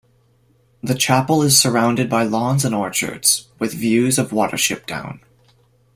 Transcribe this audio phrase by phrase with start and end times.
[0.81, 5.19] The chapel is surrounded by lawns and orchards, with views of Watership Down.